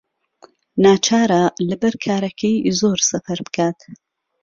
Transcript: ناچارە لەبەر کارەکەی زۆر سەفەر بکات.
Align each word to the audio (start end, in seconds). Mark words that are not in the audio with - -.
ناچارە 0.83 1.43
لەبەر 1.69 1.93
کارەکەی 2.05 2.57
زۆر 2.79 2.97
سەفەر 3.09 3.39
بکات. 3.47 3.79